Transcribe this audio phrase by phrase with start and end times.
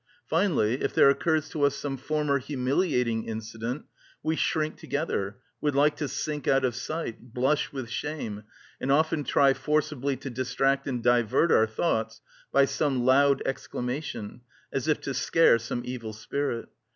[0.25, 3.85] Finally, if there occurs to us some former humiliating incident,
[4.23, 8.43] we shrink together, would like to sink out of sight, blush with shame,
[8.79, 12.19] and often try forcibly to distract and divert our thoughts
[12.51, 14.41] by some loud exclamation,
[14.73, 16.69] as if to scare some evil spirit.